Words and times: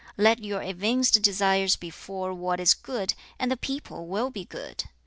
Let 0.17 0.43
your 0.43 0.63
evinced 0.63 1.21
desires 1.21 1.75
be 1.75 1.91
for 1.91 2.33
what 2.33 2.59
is 2.59 2.73
good, 2.73 3.13
and 3.37 3.51
the 3.51 3.55
people 3.55 4.07
will 4.07 4.31
be 4.31 4.45
good. 4.45 4.85